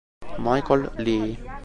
Michael 0.39 0.89
Lee 0.97 1.37